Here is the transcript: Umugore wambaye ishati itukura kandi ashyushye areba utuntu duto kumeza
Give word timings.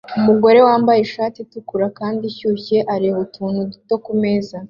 Umugore 0.17 0.59
wambaye 0.67 0.99
ishati 1.01 1.37
itukura 1.41 1.87
kandi 1.99 2.21
ashyushye 2.29 2.77
areba 2.95 3.17
utuntu 3.25 3.59
duto 3.71 3.95
kumeza 4.05 4.55